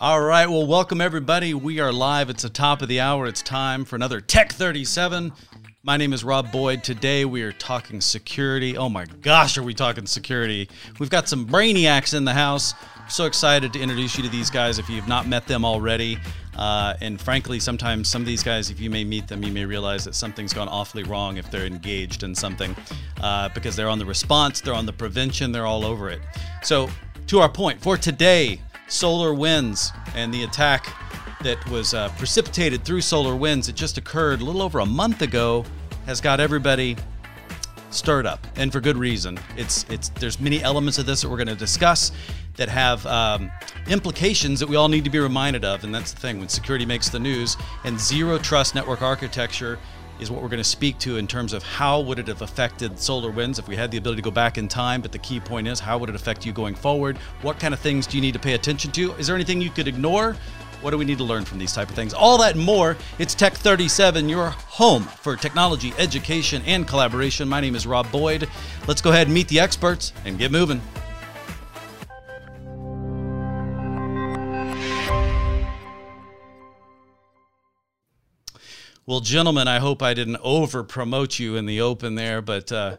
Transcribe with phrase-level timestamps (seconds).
[0.00, 1.54] All right, well, welcome everybody.
[1.54, 2.30] We are live.
[2.30, 3.26] It's the top of the hour.
[3.26, 5.32] It's time for another Tech 37.
[5.82, 6.84] My name is Rob Boyd.
[6.84, 8.76] Today we are talking security.
[8.76, 10.68] Oh my gosh, are we talking security?
[11.00, 12.74] We've got some brainiacs in the house.
[13.08, 16.16] so excited to introduce you to these guys if you've not met them already.
[16.56, 19.64] Uh, and frankly, sometimes some of these guys, if you may meet them, you may
[19.64, 22.76] realize that something's gone awfully wrong if they're engaged in something
[23.20, 26.20] uh, because they're on the response, they're on the prevention, they're all over it.
[26.62, 26.88] So,
[27.26, 28.58] to our point, for today,
[28.88, 30.92] SolarWinds and the attack
[31.42, 35.64] that was uh, precipitated through SolarWinds, it just occurred a little over a month ago,
[36.06, 36.96] has got everybody
[37.90, 39.38] stirred up, and for good reason.
[39.56, 42.12] It's it's there's many elements of this that we're going to discuss
[42.56, 43.50] that have um,
[43.88, 46.84] implications that we all need to be reminded of, and that's the thing when security
[46.84, 47.56] makes the news.
[47.84, 49.78] And zero trust network architecture
[50.20, 52.92] is what we're going to speak to in terms of how would it have affected
[52.94, 55.00] SolarWinds if we had the ability to go back in time.
[55.00, 57.18] But the key point is how would it affect you going forward?
[57.42, 59.12] What kind of things do you need to pay attention to?
[59.14, 60.36] Is there anything you could ignore?
[60.80, 62.14] What do we need to learn from these type of things?
[62.14, 62.96] All that and more.
[63.18, 67.48] It's Tech 37, your home for technology, education, and collaboration.
[67.48, 68.48] My name is Rob Boyd.
[68.86, 70.80] Let's go ahead and meet the experts and get moving.
[79.08, 82.98] Well, gentlemen, I hope I didn't over promote you in the open there, but uh,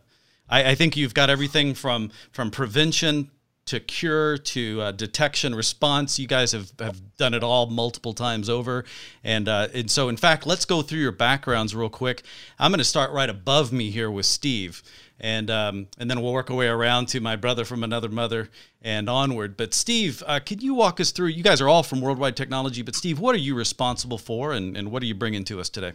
[0.49, 3.29] I, I, think you've got everything from from prevention
[3.69, 6.17] to cure to uh, detection response.
[6.17, 8.83] You guys have, have done it all multiple times over.
[9.23, 12.23] And, uh, and so, in fact, let's go through your backgrounds real quick.
[12.57, 14.81] I'm going to start right above me here with Steve.
[15.19, 18.49] And, um, and then we'll work our way around to my brother from another mother
[18.81, 19.55] and onward.
[19.55, 21.27] But, Steve, uh, could you walk us through?
[21.27, 24.75] You guys are all from Worldwide Technology, but, Steve, what are you responsible for and,
[24.75, 25.93] and what are you bringing to us today?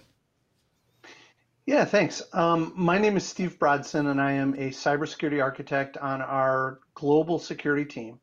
[1.66, 2.20] Yeah, thanks.
[2.34, 7.38] Um, my name is Steve Brodson, and I am a cybersecurity architect on our global
[7.38, 8.20] security team.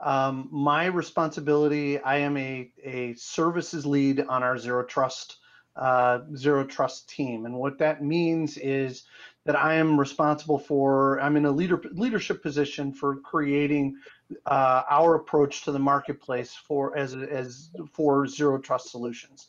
[0.00, 5.36] Um, my responsibility, I am a, a services lead on our Zero Trust
[5.76, 9.04] uh, Zero Trust team, and what that means is
[9.44, 11.20] that I am responsible for.
[11.20, 13.98] I'm in a leader leadership position for creating
[14.46, 19.46] uh, our approach to the marketplace for as as for Zero Trust solutions.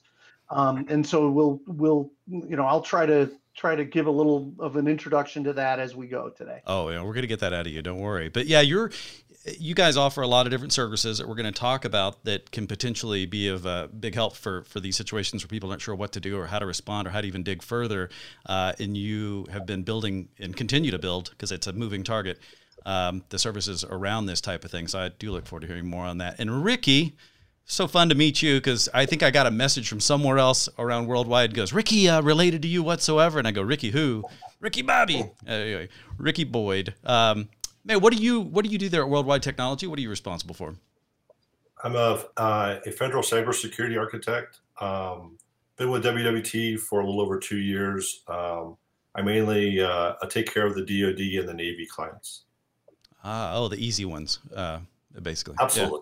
[0.51, 4.53] Um, and so we'll we'll you know I'll try to try to give a little
[4.59, 6.62] of an introduction to that as we go today.
[6.67, 7.81] Oh yeah, we're gonna get that out of you.
[7.81, 8.29] Don't worry.
[8.29, 8.91] But yeah, you're
[9.59, 12.51] you guys offer a lot of different services that we're going to talk about that
[12.51, 15.95] can potentially be of uh, big help for for these situations where people aren't sure
[15.95, 18.09] what to do or how to respond or how to even dig further.
[18.45, 22.40] Uh, and you have been building and continue to build because it's a moving target.
[22.84, 24.88] Um, the services around this type of thing.
[24.88, 26.40] So I do look forward to hearing more on that.
[26.40, 27.16] And Ricky,
[27.66, 30.67] so fun to meet you because I think I got a message from somewhere else
[30.77, 31.53] around worldwide.
[31.53, 34.23] Goes Ricky uh, related to you whatsoever, and I go Ricky who?
[34.59, 36.94] Ricky Bobby, uh, anyway, Ricky Boyd.
[37.03, 37.49] Um,
[37.83, 39.88] man, what do you what do you do there at Worldwide Technology?
[39.88, 40.75] What are you responsible for?
[41.83, 44.59] I'm a uh, a federal cybersecurity architect.
[44.79, 45.38] Um,
[45.78, 48.22] been with WWT for a little over two years.
[48.28, 48.78] Um,
[49.16, 52.43] I mainly uh, I take care of the DoD and the Navy clients.
[53.23, 54.79] Ah, oh, the easy ones, uh,
[55.22, 55.55] basically.
[55.59, 56.01] Absolutely.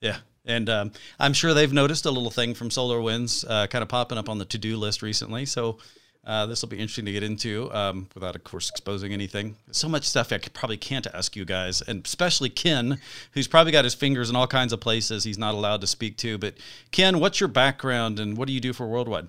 [0.00, 0.10] Yeah.
[0.10, 0.18] yeah.
[0.44, 4.18] And um, I'm sure they've noticed a little thing from SolarWinds uh, kind of popping
[4.18, 5.44] up on the to do list recently.
[5.46, 5.78] So
[6.24, 9.56] uh, this will be interesting to get into um, without, of course, exposing anything.
[9.70, 12.98] So much stuff I probably can't ask you guys, and especially Ken,
[13.32, 16.18] who's probably got his fingers in all kinds of places he's not allowed to speak
[16.18, 16.36] to.
[16.36, 16.54] But
[16.90, 19.28] Ken, what's your background and what do you do for Worldwide?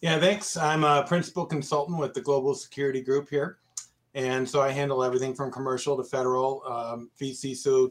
[0.00, 0.56] Yeah, thanks.
[0.56, 3.58] I'm a principal consultant with the Global Security Group here.
[4.16, 7.10] And so I handle everything from commercial to federal, um,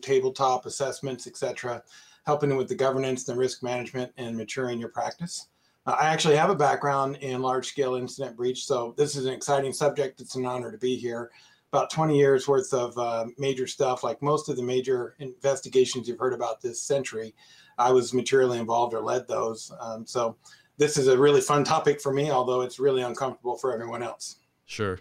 [0.01, 1.83] tabletop assessments, etc.,
[2.25, 5.49] helping with the governance, the risk management, and maturing your practice.
[5.85, 9.33] Uh, I actually have a background in large scale incident breach, so this is an
[9.33, 10.19] exciting subject.
[10.19, 11.29] It's an honor to be here.
[11.71, 16.17] About 20 years worth of uh, major stuff, like most of the major investigations you've
[16.17, 17.35] heard about this century,
[17.77, 19.71] I was materially involved or led those.
[19.79, 20.37] Um, so
[20.77, 24.37] this is a really fun topic for me, although it's really uncomfortable for everyone else.
[24.65, 24.97] Sure.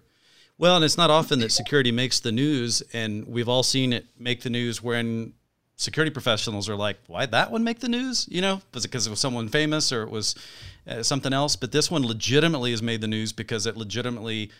[0.56, 4.06] Well, and it's not often that security makes the news, and we've all seen it
[4.19, 5.32] make the news when
[5.77, 9.06] security professionals are like, "Why that one make the news?" You know, was it because
[9.06, 10.36] it was someone famous or it was
[10.86, 11.56] uh, something else?
[11.56, 14.51] But this one legitimately has made the news because it legitimately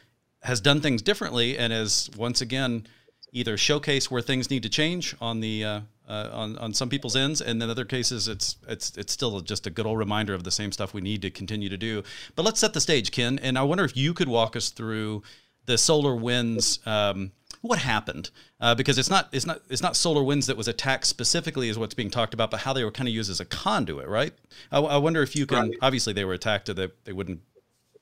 [0.43, 2.87] has done things differently and has once again
[3.33, 7.15] either showcase where things need to change on the uh, uh, on on some people's
[7.15, 10.43] ends, and in other cases, it's it's it's still just a good old reminder of
[10.43, 12.03] the same stuff we need to continue to do.
[12.35, 15.23] But let's set the stage, Ken, and I wonder if you could walk us through
[15.67, 16.87] the SolarWinds.
[16.87, 18.31] Um, what happened?
[18.61, 21.95] Uh, because it's not it's not it's not SolarWinds that was attacked specifically is what's
[21.95, 24.35] being talked about, but how they were kind of used as a conduit, right?
[24.71, 25.71] I, I wonder if you can.
[25.71, 25.79] Right.
[25.81, 27.41] Obviously, they were attacked, they, they wouldn't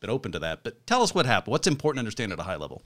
[0.03, 0.63] been open to that.
[0.63, 1.53] But tell us what happened.
[1.53, 2.83] What's important to understand at a high level?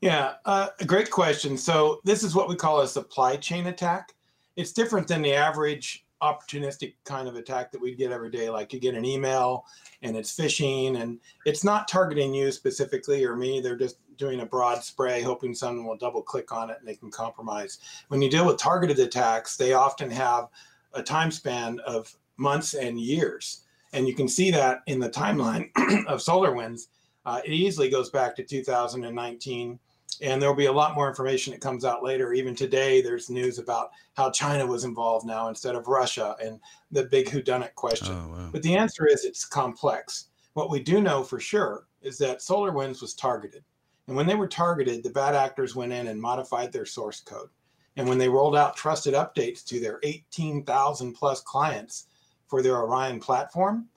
[0.00, 1.56] Yeah, uh, great question.
[1.56, 4.14] So this is what we call a supply chain attack.
[4.56, 8.50] it's different than the average opportunistic kind of attack that we get every day.
[8.50, 9.66] Like you get an email
[10.02, 13.60] and it's phishing and it's not targeting you specifically or me.
[13.60, 16.96] They're just doing a broad spray, hoping someone will double click on it and they
[16.96, 17.78] can compromise.
[18.08, 20.48] When you deal with targeted attacks, they often have
[20.92, 23.62] a time span of months and years.
[23.92, 25.70] And you can see that in the timeline
[26.06, 26.88] of SolarWinds.
[27.24, 29.78] Uh, it easily goes back to 2019
[30.20, 32.32] and there'll be a lot more information that comes out later.
[32.32, 36.60] Even today, there's news about how China was involved now instead of Russia, and
[36.90, 38.14] the big whodunit question.
[38.14, 38.48] Oh, wow.
[38.52, 40.26] But the answer is it's complex.
[40.54, 43.62] What we do know for sure is that SolarWinds was targeted,
[44.06, 47.50] and when they were targeted, the bad actors went in and modified their source code.
[47.96, 52.06] And when they rolled out trusted updates to their 18,000 plus clients
[52.46, 53.88] for their Orion platform,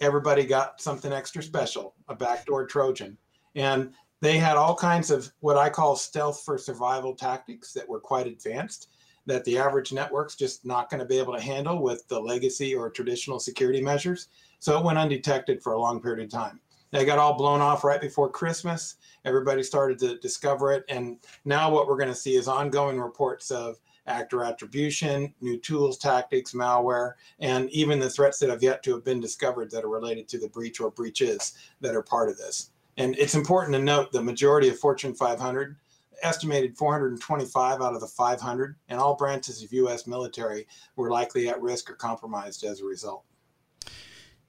[0.00, 3.18] everybody got something extra special, a backdoor Trojan.
[3.54, 8.00] And they had all kinds of what I call stealth for survival tactics that were
[8.00, 8.88] quite advanced
[9.26, 12.74] that the average network's just not going to be able to handle with the legacy
[12.74, 14.28] or traditional security measures.
[14.58, 16.60] So it went undetected for a long period of time.
[16.90, 18.96] They got all blown off right before Christmas.
[19.24, 20.84] Everybody started to discover it.
[20.88, 23.76] And now what we're going to see is ongoing reports of
[24.06, 29.04] actor attribution, new tools, tactics, malware, and even the threats that have yet to have
[29.04, 32.70] been discovered that are related to the breach or breaches that are part of this.
[32.96, 35.76] And it's important to note the majority of Fortune 500,
[36.22, 40.06] estimated 425 out of the 500, and all branches of U.S.
[40.06, 40.66] military
[40.96, 43.24] were likely at risk or compromised as a result.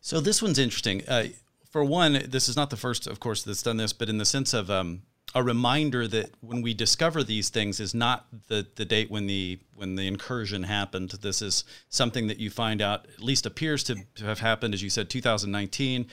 [0.01, 1.03] So this one's interesting.
[1.07, 1.27] Uh,
[1.69, 4.25] for one, this is not the first, of course, that's done this, but in the
[4.25, 5.03] sense of um,
[5.33, 9.59] a reminder that when we discover these things is not the, the date when the
[9.75, 11.11] when the incursion happened.
[11.21, 14.89] This is something that you find out at least appears to have happened, as you
[14.89, 16.07] said, 2019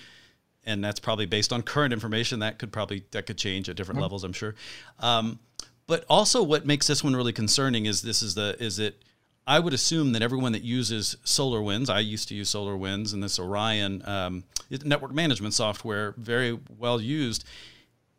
[0.69, 2.41] and that's probably based on current information.
[2.41, 4.03] That could probably that could change at different mm-hmm.
[4.03, 4.55] levels, I'm sure.
[5.01, 5.41] Um,
[5.87, 9.03] but also, what makes this one really concerning is this is the is it.
[9.47, 13.39] I would assume that everyone that uses SolarWinds, I used to use SolarWinds and this
[13.39, 14.45] Orion um,
[14.85, 17.45] network management software, very well used.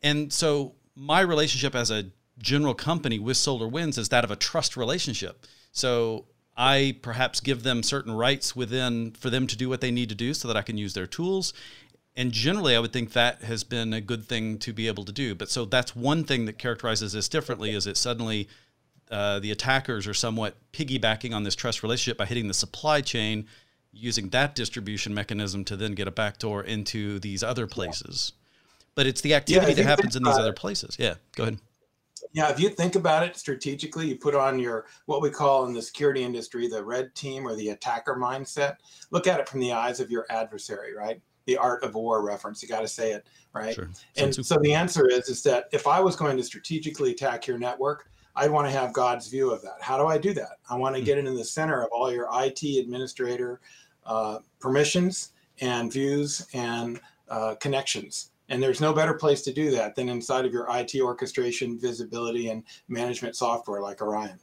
[0.01, 2.05] And so my relationship as a
[2.39, 5.45] general company with SolarWinds is that of a trust relationship.
[5.71, 6.25] So
[6.57, 10.15] I perhaps give them certain rights within for them to do what they need to
[10.15, 11.53] do so that I can use their tools
[12.19, 15.11] and generally i would think that has been a good thing to be able to
[15.11, 15.33] do.
[15.33, 18.49] But so that's one thing that characterizes this differently is it suddenly
[19.09, 23.47] uh, the attackers are somewhat piggybacking on this trust relationship by hitting the supply chain
[23.91, 28.33] using that distribution mechanism to then get a backdoor into these other places.
[28.93, 30.97] But it's the activity yeah, that happens in these other places.
[30.99, 31.59] Yeah go ahead.
[32.33, 35.73] Yeah if you think about it strategically you put on your what we call in
[35.73, 38.75] the security industry the red team or the attacker mindset.
[39.09, 42.61] Look at it from the eyes of your adversary right the art of war reference.
[42.61, 43.73] You got to say it, right?
[43.73, 43.89] Sure.
[44.17, 47.57] And so the answer is is that if I was going to strategically attack your
[47.57, 49.77] network, I'd want to have God's view of that.
[49.81, 50.57] How do I do that?
[50.69, 51.05] I want to hmm.
[51.05, 53.61] get into the center of all your IT administrator
[54.05, 58.31] uh, permissions and views and uh, connections.
[58.49, 62.49] And there's no better place to do that than inside of your IT orchestration, visibility,
[62.49, 64.39] and management software like Orion.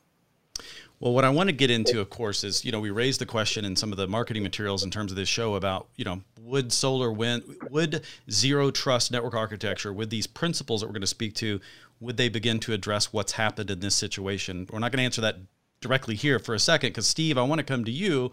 [0.98, 3.26] Well, what I want to get into, of course, is you know we raised the
[3.26, 6.22] question in some of the marketing materials in terms of this show about you know
[6.40, 11.06] would solar wind would zero trust network architecture with these principles that we're going to
[11.06, 11.60] speak to
[12.00, 14.66] would they begin to address what's happened in this situation?
[14.70, 15.38] We're not going to answer that
[15.80, 18.32] directly here for a second because Steve, I want to come to you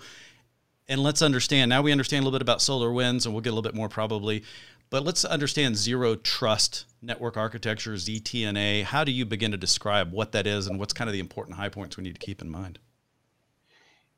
[0.87, 1.69] and let's understand.
[1.69, 3.89] Now we understand a little bit about SolarWinds, and we'll get a little bit more
[3.89, 4.43] probably
[4.89, 8.83] but let's understand zero trust network architecture, ZTNA.
[8.83, 11.57] How do you begin to describe what that is and what's kind of the important
[11.57, 12.79] high points we need to keep in mind?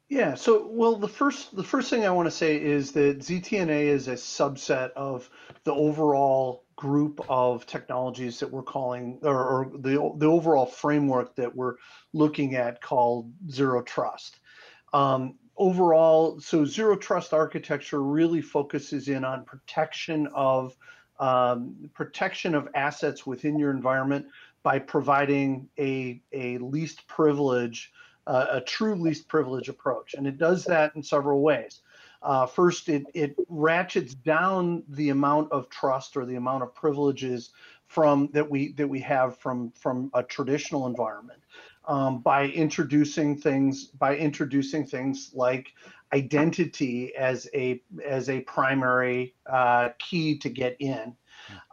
[0.07, 3.85] Yeah, so well the first the first thing I want to say is that ZTNA
[3.85, 5.29] is a subset of
[5.63, 11.55] the overall group of technologies that we're calling or, or the the overall framework that
[11.55, 11.75] we're
[12.13, 14.39] looking at called zero trust.
[14.93, 20.75] Um, overall, so zero trust architecture really focuses in on protection of
[21.19, 24.25] um, protection of assets within your environment
[24.63, 27.93] by providing a, a least privilege,
[28.27, 30.15] uh, a true least privilege approach.
[30.15, 31.81] And it does that in several ways.
[32.21, 37.51] Uh, first, it, it ratchets down the amount of trust or the amount of privileges
[37.87, 41.39] from that we that we have from from a traditional environment
[41.87, 45.73] um, by introducing things by introducing things like
[46.13, 51.15] identity as a as a primary uh, key to get in,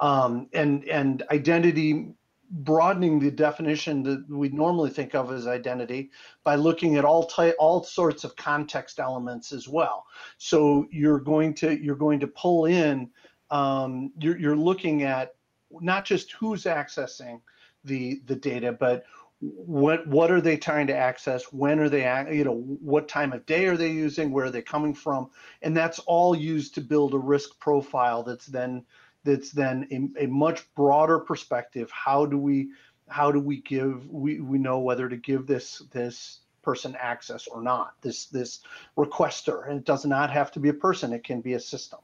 [0.01, 2.15] um, and and identity
[2.55, 6.11] broadening the definition that we normally think of as identity
[6.45, 10.05] by looking at all type all sorts of context elements as well.
[10.37, 13.11] So you're going to you're going to pull in
[13.53, 15.35] um, you're, you're looking at
[15.71, 17.41] not just who's accessing
[17.85, 19.05] the the data, but
[19.43, 21.53] what what are they trying to access?
[21.53, 24.31] When are they you know what time of day are they using?
[24.31, 25.31] Where are they coming from?
[25.63, 28.85] And that's all used to build a risk profile that's then
[29.25, 31.91] that's then a, a much broader perspective.
[31.91, 32.71] How do we
[33.09, 37.63] how do we give we, we know whether to give this this person access or
[37.63, 38.61] not this this
[38.97, 39.69] requester.
[39.69, 41.13] And it does not have to be a person.
[41.13, 41.99] It can be a system.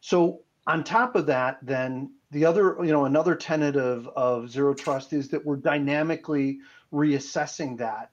[0.00, 4.74] So on top of that then the other, you know, another tenet of, of zero
[4.74, 6.58] trust is that we're dynamically
[6.92, 8.10] reassessing that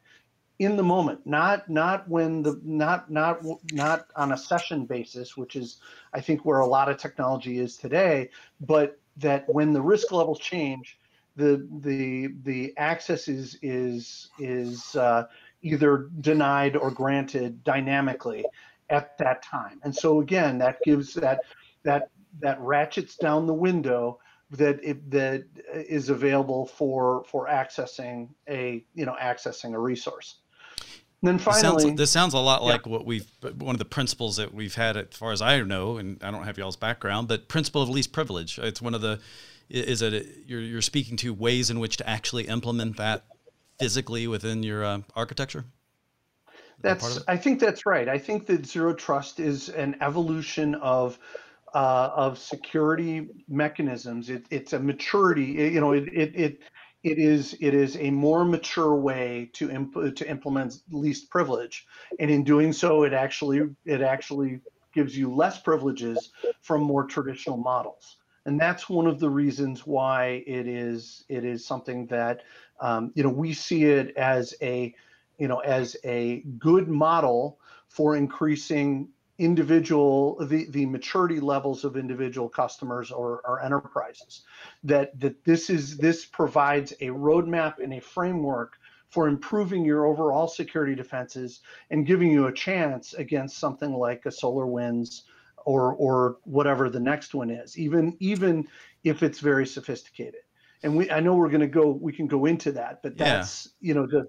[0.60, 3.40] in the moment, not not when the not not
[3.74, 5.80] not on a session basis, which is
[6.14, 10.38] I think where a lot of technology is today, but that when the risk levels
[10.38, 11.00] change,
[11.36, 15.24] the the the access is is is uh,
[15.64, 18.46] either denied or granted dynamically
[18.92, 19.80] at that time.
[19.84, 21.40] And so again, that gives that
[21.82, 24.20] that that ratchets down the window
[24.52, 30.38] that it, that is available for for accessing a you know accessing a resource.
[31.22, 32.92] And then finally, this sounds, this sounds a lot like yeah.
[32.92, 36.22] what we've one of the principles that we've had, as far as I know, and
[36.24, 38.58] I don't have y'all's background, but principle of least privilege.
[38.58, 39.20] It's one of the
[39.70, 43.24] is it you're you're speaking to ways in which to actually implement that
[43.80, 45.66] physically within your uh, architecture.
[46.82, 48.10] That's I think that's right.
[48.10, 51.20] I think that zero trust is an evolution of
[51.74, 54.30] uh, of security mechanisms.
[54.30, 55.46] It, it's a maturity.
[55.46, 56.60] You know, it, it it
[57.04, 61.86] it is it is a more mature way to imp- to implement least privilege,
[62.20, 64.60] and in doing so, it actually it actually
[64.94, 68.18] gives you less privileges from more traditional models.
[68.46, 72.42] And that's one of the reasons why it is it is something that
[72.82, 74.94] um, you know we see it as a
[75.38, 82.50] you know as a good model for increasing individual the the maturity levels of individual
[82.50, 84.42] customers or, or enterprises
[84.84, 88.78] that that this is this provides a roadmap and a framework
[89.10, 94.30] for improving your overall security defenses and giving you a chance against something like a
[94.30, 95.24] SolarWinds
[95.66, 98.68] or or whatever the next one is even even
[99.04, 100.42] if it's very sophisticated
[100.84, 103.70] and we i know we're going to go we can go into that but that's
[103.80, 103.88] yeah.
[103.88, 104.28] you know the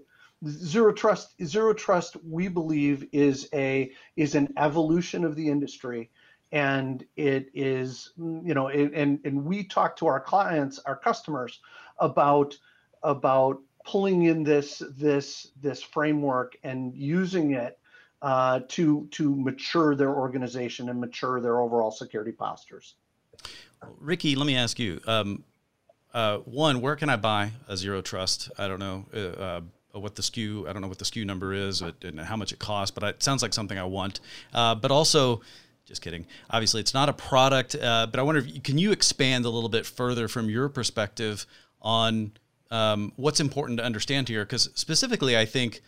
[0.49, 6.11] zero trust zero trust we believe is a is an evolution of the industry
[6.51, 11.61] and it is you know it, and and we talk to our clients our customers
[11.99, 12.57] about
[13.03, 17.79] about pulling in this this this framework and using it
[18.21, 22.95] uh, to to mature their organization and mature their overall security postures.
[23.99, 25.01] Ricky, let me ask you.
[25.07, 25.45] Um,
[26.15, 28.51] uh, one, where can I buy a zero trust?
[28.59, 29.07] I don't know.
[29.15, 29.61] Uh, uh
[29.93, 32.59] what the SKU, I don't know what the SKU number is and how much it
[32.59, 34.21] costs, but it sounds like something I want.
[34.55, 35.43] Uh, but also,
[35.85, 36.27] just kidding.
[36.51, 39.69] Obviously, it's not a product, uh, but I wonder if can you expand a little
[39.69, 41.47] bit further from your perspective
[41.81, 42.33] on
[42.71, 44.45] um, what's important to understand here?
[44.45, 45.83] Because specifically, I think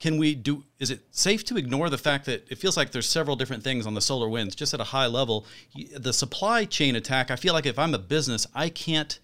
[0.00, 0.64] can we do?
[0.78, 3.86] Is it safe to ignore the fact that it feels like there's several different things
[3.86, 5.44] on the SolarWinds, just at a high level?
[5.94, 7.30] The supply chain attack.
[7.30, 9.18] I feel like if I'm a business, I can't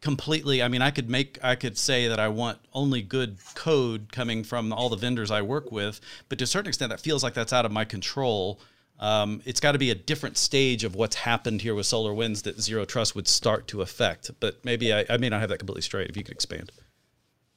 [0.00, 4.10] completely i mean i could make i could say that i want only good code
[4.12, 7.22] coming from all the vendors i work with but to a certain extent that feels
[7.22, 8.60] like that's out of my control.
[8.98, 12.60] Um, it's got to be a different stage of what's happened here with SolarWinds that
[12.60, 15.82] zero trust would start to affect but maybe i, I may not have that completely
[15.82, 16.70] straight if you could expand.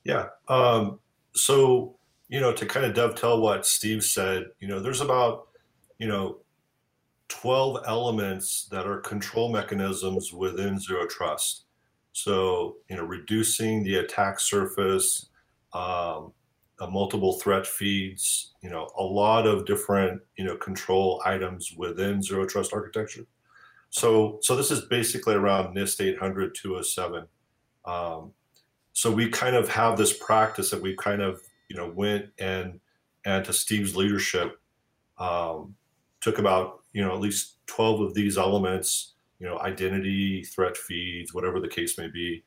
[0.04, 1.00] Yeah um,
[1.34, 1.96] so
[2.30, 5.48] you know to kind of dovetail what steve said you know there's about
[6.00, 6.38] you know
[7.30, 11.63] 12 elements that are control mechanisms within zero trust
[12.14, 15.28] so, you know, reducing the attack surface,
[15.74, 16.32] um,
[16.90, 22.46] multiple threat feeds, you know, a lot of different, you know, control items within zero
[22.46, 23.26] trust architecture.
[23.90, 27.26] So, so this is basically around NIST 800 207.
[27.86, 28.32] Um,
[28.92, 32.80] so we kind of have this practice that we kind of, you know, went and,
[33.26, 34.60] and to Steve's leadership,
[35.18, 35.76] um,
[36.22, 39.13] took about, you know, at least 12 of these elements,
[39.44, 42.42] you know, identity, threat feeds, whatever the case may be.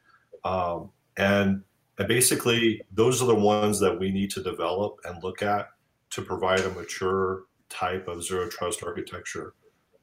[0.44, 1.62] Um, and,
[1.98, 5.68] and basically, those are the ones that we need to develop and look at
[6.10, 9.52] to provide a mature type of zero trust architecture.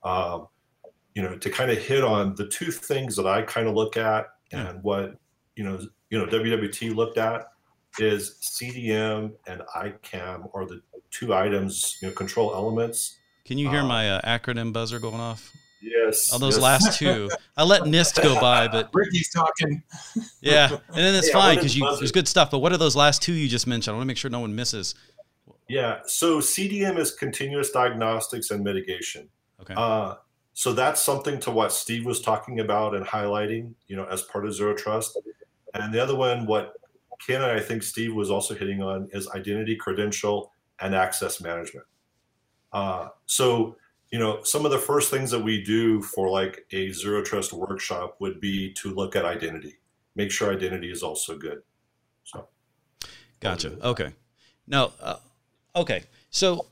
[0.03, 0.49] Um,
[1.15, 3.97] you know, to kind of hit on the two things that I kind of look
[3.97, 5.15] at and what
[5.55, 5.79] you know,
[6.11, 7.47] you know, WWT looked at
[7.97, 13.17] is CDM and ICAM are the two items, you know, control elements.
[13.45, 15.51] Can you hear um, my uh, acronym buzzer going off?
[15.83, 16.31] Yes.
[16.33, 16.63] On those yes.
[16.63, 19.83] last two, I let NIST go by, but Ricky's talking.
[20.41, 22.51] Yeah, and then it's yeah, fine because you there's good stuff.
[22.51, 23.93] But what are those last two you just mentioned?
[23.93, 24.95] I want to make sure no one misses.
[25.67, 25.99] Yeah.
[26.05, 29.29] So CDM is continuous diagnostics and mitigation.
[29.61, 29.73] Okay.
[29.75, 30.15] Uh,
[30.53, 34.45] so that's something to what Steve was talking about and highlighting, you know, as part
[34.45, 35.19] of Zero Trust.
[35.73, 36.75] And the other one, what
[37.25, 41.85] Ken and I think Steve was also hitting on is identity, credential, and access management.
[42.71, 43.77] Uh, so,
[44.13, 47.51] you know, some of the first things that we do for like a zero trust
[47.51, 49.73] workshop would be to look at identity,
[50.15, 51.63] make sure identity is also good.
[52.23, 52.47] So,
[53.39, 53.75] gotcha.
[53.81, 54.13] Okay.
[54.67, 55.15] Now, uh,
[55.75, 56.03] okay.
[56.29, 56.67] So,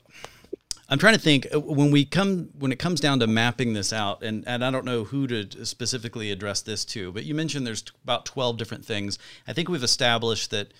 [0.88, 3.92] I'm trying to think uh, when we come when it comes down to mapping this
[3.92, 7.66] out, and and I don't know who to specifically address this to, but you mentioned
[7.66, 9.18] there's about 12 different things.
[9.48, 10.72] I think we've established that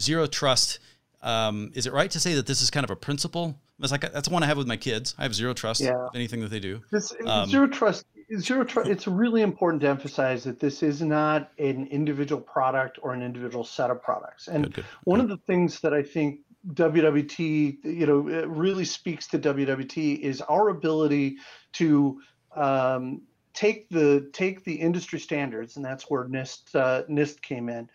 [0.00, 0.78] zero trust.
[1.22, 3.58] Um, is it right to say that this is kind of a principle?
[3.84, 5.14] It's like that's one I have with my kids.
[5.18, 6.08] I have zero trust yeah.
[6.14, 6.82] anything that they do.
[6.90, 8.06] This, um, zero trust.
[8.38, 8.88] Zero trust.
[8.88, 13.64] It's really important to emphasize that this is not an individual product or an individual
[13.64, 14.48] set of products.
[14.48, 15.30] And good, good, one good.
[15.30, 16.40] of the things that I think
[16.72, 21.36] WWT, you know, really speaks to WWT is our ability
[21.74, 22.20] to
[22.56, 23.20] um,
[23.52, 27.88] take the take the industry standards, and that's where NIST uh, NIST came in.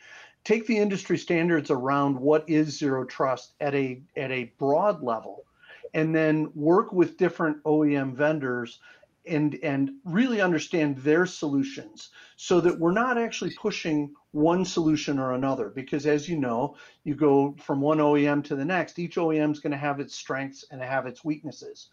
[0.44, 5.46] Take the industry standards around what is zero trust at a at a broad level,
[5.94, 8.80] and then work with different OEM vendors
[9.28, 15.34] and and really understand their solutions so that we're not actually pushing one solution or
[15.34, 15.70] another.
[15.70, 19.60] Because as you know you go from one OEM to the next each OEM is
[19.60, 21.90] going to have its strengths and have its weaknesses.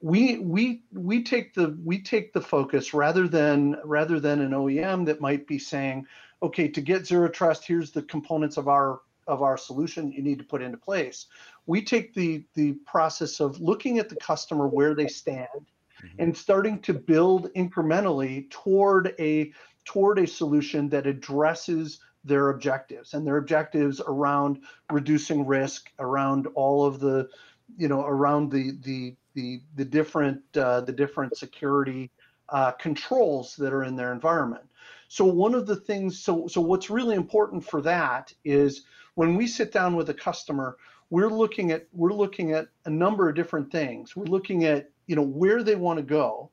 [0.00, 5.06] We we we take the we take the focus rather than rather than an OEM
[5.06, 6.06] that might be saying
[6.42, 10.38] okay to get zero trust here's the components of our of our solution you need
[10.38, 11.26] to put into place
[11.66, 16.22] we take the the process of looking at the customer where they stand mm-hmm.
[16.22, 19.52] and starting to build incrementally toward a
[19.84, 24.60] toward a solution that addresses their objectives and their objectives around
[24.90, 27.28] reducing risk around all of the
[27.76, 32.10] you know around the the the, the different uh, the different security
[32.50, 34.64] uh, controls that are in their environment
[35.08, 38.84] so one of the things so so what's really important for that is
[39.14, 40.76] when we sit down with a customer
[41.12, 44.16] we're looking at we're looking at a number of different things.
[44.16, 46.50] We're looking at you know where they want to go.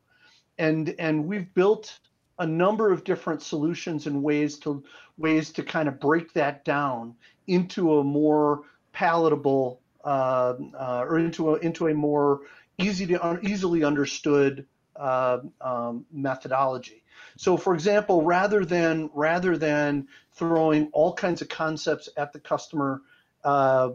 [0.58, 1.98] And and we've built
[2.40, 4.84] a number of different solutions and ways to
[5.18, 7.16] ways to kind of break that down
[7.48, 12.42] into a more palatable uh, uh, or into a into a more
[12.78, 14.66] easy to un, easily understood
[15.00, 17.04] uh, um, methodology.
[17.38, 23.02] So, for example, rather than rather than throwing all kinds of concepts at the customer
[23.44, 23.92] uh,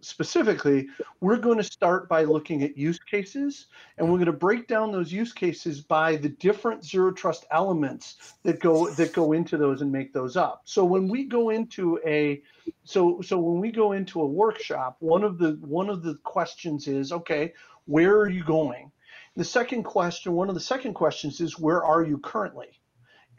[0.00, 0.88] specifically,
[1.20, 3.66] we're going to start by looking at use cases,
[3.98, 8.34] and we're going to break down those use cases by the different zero trust elements
[8.42, 10.62] that go that go into those and make those up.
[10.64, 12.42] So when we go into a
[12.84, 16.88] so so when we go into a workshop, one of the one of the questions
[16.88, 17.52] is, okay,
[17.86, 18.91] where are you going?
[19.36, 22.68] The second question, one of the second questions is, where are you currently?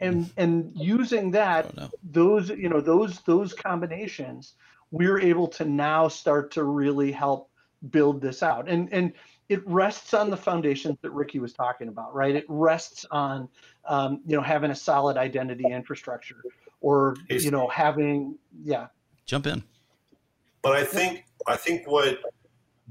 [0.00, 4.54] And and using that, those you know those those combinations
[4.94, 7.50] we're able to now start to really help
[7.90, 8.68] build this out.
[8.68, 9.12] And and
[9.48, 12.34] it rests on the foundations that Ricky was talking about, right?
[12.34, 13.48] It rests on
[13.86, 16.42] um, you know having a solid identity infrastructure,
[16.80, 18.86] or you know having yeah.
[19.26, 19.62] Jump in.
[20.62, 22.18] But I think I think what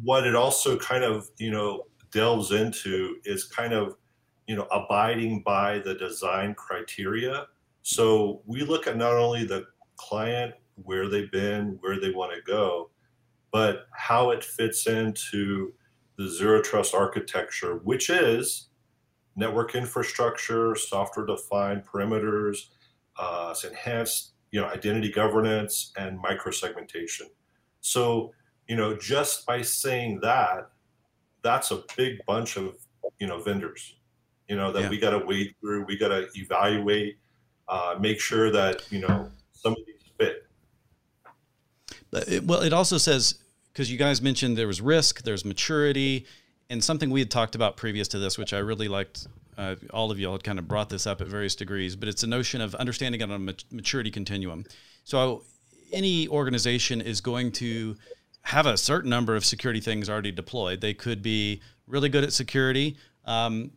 [0.03, 3.95] what it also kind of you know delves into is kind of
[4.47, 7.47] you know abiding by the design criteria.
[7.81, 9.65] So we look at not only the
[9.97, 12.89] client where they've been, where they want to go,
[13.51, 15.73] but how it fits into
[16.17, 18.69] the zero trust architecture, which is
[19.35, 22.69] network infrastructure, software defined perimeters,
[23.17, 27.27] uh, enhanced you know identity governance and microsegmentation.
[27.81, 28.33] So
[28.67, 30.69] you know just by saying that,
[31.43, 32.75] that's a big bunch of
[33.19, 33.95] you know vendors,
[34.47, 34.89] you know that yeah.
[34.89, 37.17] we got to wade through, we got to evaluate,
[37.67, 40.47] uh, make sure that you know some of these fit.
[42.27, 43.35] It, well, it also says
[43.71, 46.25] because you guys mentioned there was risk, there's maturity,
[46.69, 49.27] and something we had talked about previous to this, which I really liked.
[49.55, 52.23] Uh, all of y'all had kind of brought this up at various degrees, but it's
[52.23, 54.65] a notion of understanding it on a maturity continuum.
[55.03, 55.43] So
[55.91, 57.95] any organization is going to
[58.43, 60.81] have a certain number of security things already deployed.
[60.81, 63.71] They could be really good at security, um,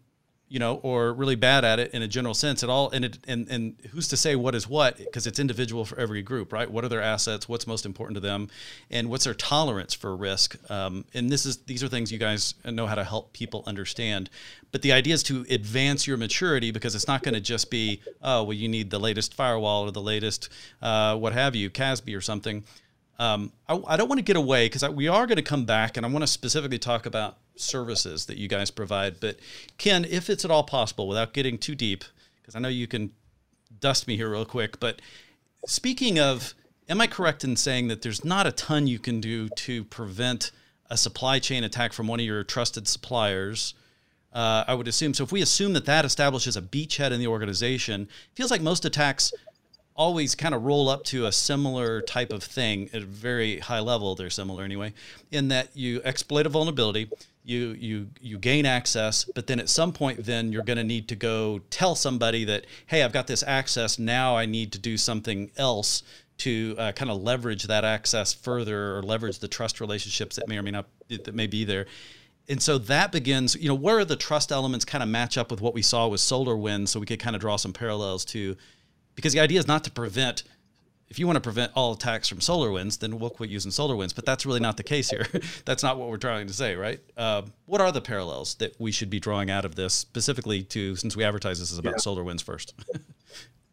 [0.49, 2.91] you know, or really bad at it in a general sense at all.
[2.91, 6.23] And it, and and who's to say what is what because it's individual for every
[6.23, 6.71] group, right?
[6.71, 7.49] What are their assets?
[7.49, 8.49] What's most important to them,
[8.91, 10.59] and what's their tolerance for risk?
[10.71, 14.31] Um, and this is these are things you guys know how to help people understand.
[14.73, 18.01] But the idea is to advance your maturity because it's not going to just be
[18.23, 20.49] oh well you need the latest firewall or the latest
[20.83, 22.65] uh, what have you CASB or something.
[23.19, 25.97] Um, I, I, don't want to get away because we are going to come back
[25.97, 29.21] and I want to specifically talk about services that you guys provide.
[29.21, 29.39] But
[29.79, 32.05] Ken, if it's at all possible, without getting too deep,
[32.43, 33.13] because I know you can
[33.81, 35.01] dust me here real quick, but
[35.67, 36.55] speaking of
[36.89, 40.51] am I correct in saying that there's not a ton you can do to prevent
[40.89, 43.75] a supply chain attack from one of your trusted suppliers?
[44.33, 45.15] Uh, I would assume.
[45.15, 48.85] So if we assume that that establishes a beachhead in the organization, feels like most
[48.85, 49.33] attacks
[49.97, 53.81] always kind of roll up to a similar type of thing at a very high
[53.81, 54.15] level.
[54.15, 54.93] They're similar anyway,
[55.31, 57.11] in that you exploit a vulnerability,
[57.45, 61.09] you you you gain access, but then at some point, then you're going to need
[61.09, 63.99] to go tell somebody that, hey, I've got this access.
[63.99, 66.03] Now I need to do something else
[66.39, 70.59] to uh, kind of leverage that access further or leverage the trust relationships that may
[70.59, 71.87] or may not that may be there
[72.49, 75.61] and so that begins you know where the trust elements kind of match up with
[75.61, 78.57] what we saw with SolarWinds so we could kind of draw some parallels to
[79.17, 80.45] because the idea is not to prevent
[81.09, 84.13] if you want to prevent all attacks from SolarWinds, then we'll quit using SolarWinds.
[84.13, 85.27] but that's really not the case here
[85.65, 88.93] that's not what we're trying to say right uh, what are the parallels that we
[88.93, 92.13] should be drawing out of this specifically to since we advertise this is about yeah.
[92.13, 92.75] SolarWinds first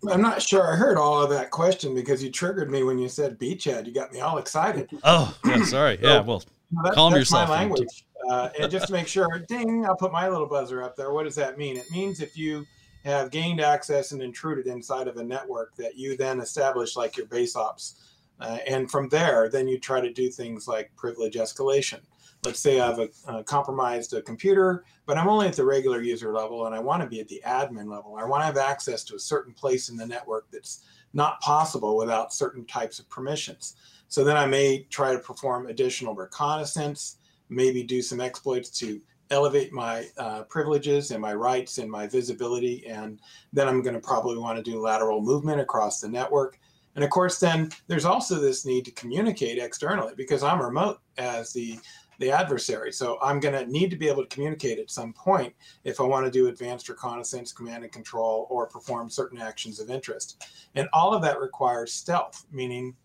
[0.10, 3.08] I'm not sure I heard all of that question because you triggered me when you
[3.08, 3.86] said beachhead.
[3.86, 4.90] You got me all excited.
[5.04, 6.00] Oh, yeah, sorry.
[6.02, 6.44] Yeah, well,
[6.84, 7.50] that, calm yourself.
[7.50, 8.06] my language.
[8.30, 11.12] Uh, and just to make sure, ding, I'll put my little buzzer up there.
[11.14, 11.78] What does that mean?
[11.78, 12.66] It means if you
[13.04, 17.26] have gained access and intruded inside of a network that you then establish like your
[17.26, 18.00] base ops.
[18.40, 22.00] Uh, and from there, then you try to do things like privilege escalation.
[22.46, 26.34] Let's say I've a, uh, compromised a computer, but I'm only at the regular user
[26.34, 28.18] level and I want to be at the admin level.
[28.18, 31.96] I want to have access to a certain place in the network that's not possible
[31.96, 33.76] without certain types of permissions.
[34.08, 37.18] So then I may try to perform additional reconnaissance,
[37.50, 42.86] maybe do some exploits to elevate my uh, privileges and my rights and my visibility.
[42.88, 43.20] And
[43.52, 46.60] then I'm going to probably want to do lateral movement across the network.
[46.96, 51.52] And of course, then there's also this need to communicate externally because I'm remote as
[51.54, 51.80] the
[52.20, 52.92] the adversary.
[52.92, 56.04] So I'm going to need to be able to communicate at some point if I
[56.04, 60.48] want to do advanced reconnaissance, command and control, or perform certain actions of interest.
[60.76, 62.96] And all of that requires stealth, meaning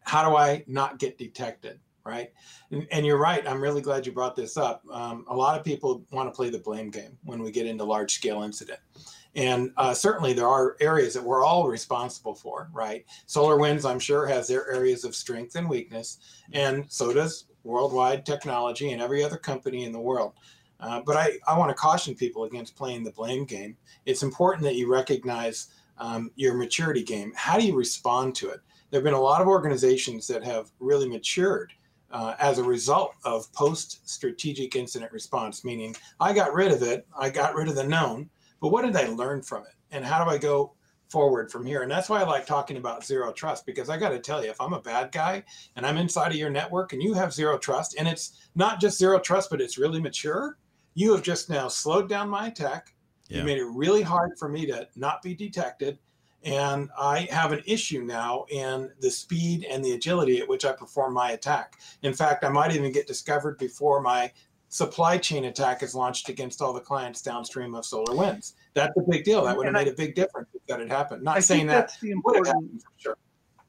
[0.00, 1.78] how do I not get detected?
[2.10, 2.32] Right?
[2.72, 3.46] And, and, you're right.
[3.46, 4.82] I'm really glad you brought this up.
[4.90, 7.84] Um, a lot of people want to play the blame game when we get into
[7.84, 8.80] large scale incident.
[9.36, 13.04] And uh, certainly there are areas that we're all responsible for, right?
[13.28, 16.18] SolarWinds, I'm sure, has their areas of strength and weakness,
[16.52, 20.32] and so does worldwide technology and every other company in the world.
[20.80, 23.76] Uh, but I, I want to caution people against playing the blame game.
[24.06, 25.68] It's important that you recognize
[25.98, 27.32] um, your maturity game.
[27.36, 28.60] How do you respond to it?
[28.90, 31.72] There have been a lot of organizations that have really matured
[32.10, 37.06] uh, as a result of post strategic incident response, meaning I got rid of it,
[37.18, 38.28] I got rid of the known,
[38.60, 39.74] but what did I learn from it?
[39.90, 40.74] And how do I go
[41.08, 41.82] forward from here?
[41.82, 44.50] And that's why I like talking about zero trust because I got to tell you,
[44.50, 45.42] if I'm a bad guy
[45.76, 48.98] and I'm inside of your network and you have zero trust, and it's not just
[48.98, 50.58] zero trust, but it's really mature,
[50.94, 52.94] you have just now slowed down my attack.
[53.28, 53.38] Yeah.
[53.38, 55.98] You made it really hard for me to not be detected
[56.44, 60.72] and I have an issue now in the speed and the agility at which I
[60.72, 61.80] perform my attack.
[62.02, 64.32] In fact, I might even get discovered before my
[64.68, 68.54] supply chain attack is launched against all the clients downstream of SolarWinds.
[68.74, 69.44] That's a big deal.
[69.44, 71.22] That would have made a big difference if that had happened.
[71.22, 73.16] Not I saying that that's the important, sure.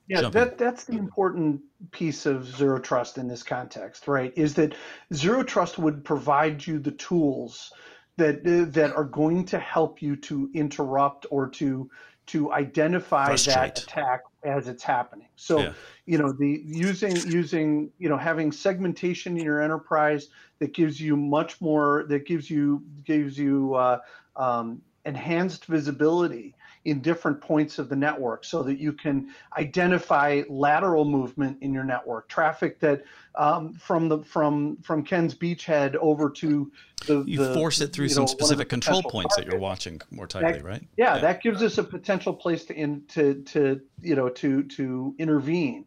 [0.08, 4.34] Yeah, that that's the important piece of zero trust in this context, right?
[4.36, 4.76] Is that
[5.14, 7.72] zero trust would provide you the tools
[8.18, 11.90] that that are going to help you to interrupt or to
[12.32, 13.56] to identify Frustrate.
[13.56, 15.28] that attack as it's happening.
[15.36, 15.74] So, yeah.
[16.06, 21.18] you know, the using using you know having segmentation in your enterprise that gives you
[21.18, 24.00] much more that gives you gives you uh,
[24.38, 31.06] um, enhanced visibility in different points of the network so that you can identify lateral
[31.06, 32.28] movement in your network.
[32.28, 33.04] Traffic that
[33.36, 36.72] um, from the from from Ken's beachhead over to
[37.06, 40.28] the you the, force it through some know, specific control points that you're watching more
[40.28, 40.88] tightly that, right?
[40.98, 44.64] yeah, yeah, that gives us a potential place to in to to you know to
[44.64, 45.86] to intervene.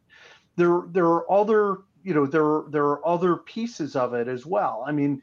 [0.56, 4.84] There there are other you know there there are other pieces of it as well.
[4.86, 5.22] I mean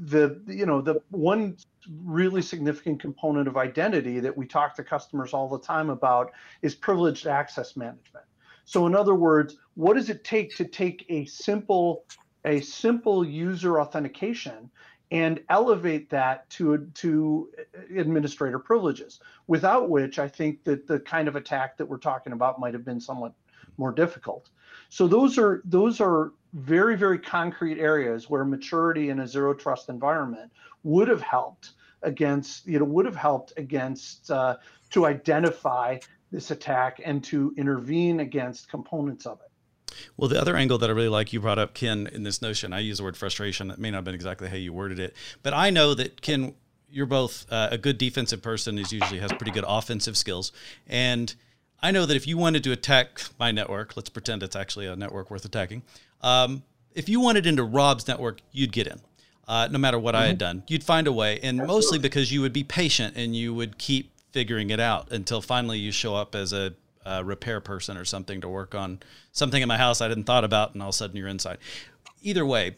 [0.00, 1.56] the you know the one
[2.04, 6.74] really significant component of identity that we talk to customers all the time about is
[6.74, 8.24] privileged access management.
[8.64, 12.04] So in other words, what does it take to take a simple
[12.44, 14.70] a simple user authentication
[15.10, 17.50] and elevate that to to
[17.96, 22.58] administrator privileges without which I think that the kind of attack that we're talking about
[22.58, 23.32] might have been somewhat
[23.76, 24.50] more difficult.
[24.88, 29.88] So those are those are very very concrete areas where maturity in a zero trust
[29.88, 30.50] environment
[30.84, 34.56] would have helped against you know would have helped against uh,
[34.90, 35.98] to identify
[36.30, 39.50] this attack and to intervene against components of it.
[40.16, 42.72] Well, the other angle that I really like you brought up, Ken, in this notion,
[42.72, 43.68] I use the word frustration.
[43.68, 46.54] That may not have been exactly how you worded it, but I know that Ken,
[46.90, 48.78] you're both uh, a good defensive person.
[48.78, 50.52] Is usually has pretty good offensive skills,
[50.86, 51.34] and
[51.82, 54.96] I know that if you wanted to attack my network, let's pretend it's actually a
[54.96, 55.82] network worth attacking.
[56.24, 56.62] Um,
[56.94, 59.00] if you wanted into Rob's network, you'd get in.
[59.46, 60.22] Uh, no matter what mm-hmm.
[60.22, 60.58] I had mm-hmm.
[60.58, 61.66] done, you'd find a way, and Absolutely.
[61.66, 65.78] mostly because you would be patient and you would keep figuring it out until finally
[65.78, 66.72] you show up as a,
[67.04, 68.98] a repair person or something to work on
[69.32, 71.58] something in my house I didn't thought about, and all of a sudden you're inside.
[72.22, 72.76] Either way,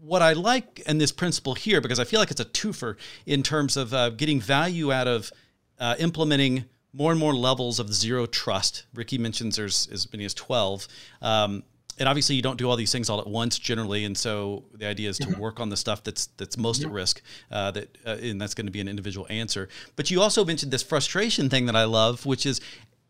[0.00, 3.42] what I like and this principle here, because I feel like it's a twofer in
[3.42, 5.30] terms of uh, getting value out of
[5.78, 8.86] uh, implementing more and more levels of zero trust.
[8.94, 10.88] Ricky mentions there's as many as 12.
[11.22, 11.62] Um,
[12.00, 14.86] and obviously you don't do all these things all at once generally and so the
[14.86, 15.40] idea is to mm-hmm.
[15.40, 18.66] work on the stuff that's that's most at risk uh, that uh, and that's going
[18.66, 19.68] to be an individual answer.
[19.94, 22.60] But you also mentioned this frustration thing that i love which is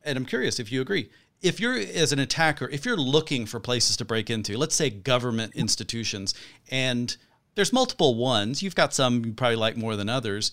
[0.05, 1.09] and i'm curious if you agree
[1.41, 4.91] if you're as an attacker if you're looking for places to break into let's say
[4.91, 6.35] government institutions
[6.71, 7.17] and
[7.55, 10.53] there's multiple ones you've got some you probably like more than others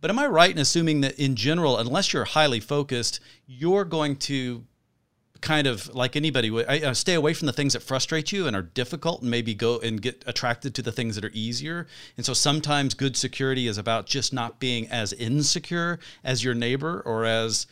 [0.00, 4.16] but am i right in assuming that in general unless you're highly focused you're going
[4.16, 4.64] to
[5.40, 8.56] kind of like anybody would uh, stay away from the things that frustrate you and
[8.56, 11.86] are difficult and maybe go and get attracted to the things that are easier.
[12.16, 17.02] And so sometimes good security is about just not being as insecure as your neighbor
[17.04, 17.66] or as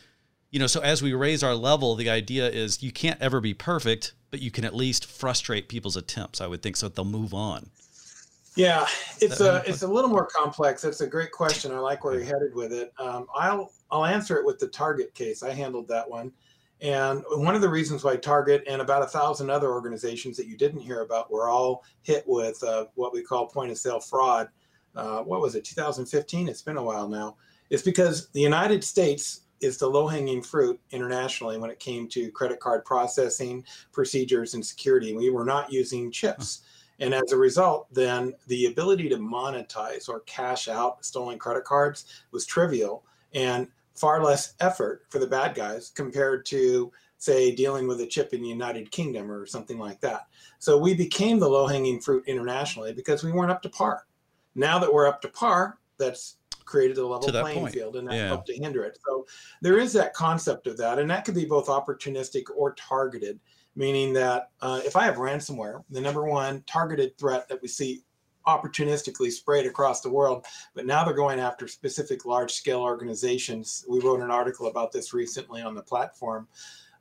[0.51, 3.55] you know so as we raise our level the idea is you can't ever be
[3.55, 7.05] perfect but you can at least frustrate people's attempts i would think so that they'll
[7.05, 7.69] move on.
[8.55, 8.85] Yeah
[9.19, 10.83] it's a it's a little more complex.
[10.83, 11.71] That's a great question.
[11.71, 12.93] I like where you're headed with it.
[12.99, 15.41] Um, i'll i'll answer it with the target case.
[15.41, 16.31] I handled that one
[16.83, 20.57] and one of the reasons why Target and about a thousand other organizations that you
[20.57, 24.49] didn't hear about were all hit with uh, what we call point of sale fraud.
[24.93, 26.49] Uh, what was it, 2015?
[26.49, 27.37] It's been a while now.
[27.69, 32.29] It's because the United States is the low hanging fruit internationally when it came to
[32.31, 35.15] credit card processing, procedures, and security.
[35.15, 36.63] We were not using chips.
[36.99, 42.23] And as a result, then the ability to monetize or cash out stolen credit cards
[42.31, 43.05] was trivial.
[43.33, 48.33] And far less effort for the bad guys compared to say dealing with a chip
[48.33, 50.27] in the United Kingdom or something like that.
[50.59, 54.05] So we became the low-hanging fruit internationally because we weren't up to par.
[54.55, 57.73] Now that we're up to par, that's created a level playing point.
[57.73, 58.27] field and that yeah.
[58.27, 58.97] helped to hinder it.
[59.05, 59.25] So
[59.61, 63.39] there is that concept of that, and that could be both opportunistic or targeted,
[63.75, 68.03] meaning that uh, if I have ransomware, the number one targeted threat that we see
[68.47, 73.85] opportunistically sprayed across the world, but now they're going after specific large scale organizations.
[73.89, 76.47] We wrote an article about this recently on the platform.